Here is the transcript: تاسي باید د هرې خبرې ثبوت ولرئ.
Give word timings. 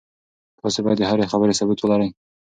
تاسي 0.61 0.79
باید 0.85 0.97
د 0.99 1.03
هرې 1.09 1.25
خبرې 1.31 1.57
ثبوت 1.59 1.79
ولرئ. 1.81 2.09